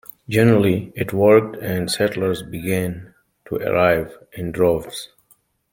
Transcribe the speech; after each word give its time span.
Generally 0.27 0.91
it 0.95 1.13
worked 1.13 1.57
and 1.57 1.91
settlers 1.91 2.41
began 2.41 3.13
to 3.45 3.57
arrive 3.57 4.17
in 4.33 4.51
droves. 4.51 5.09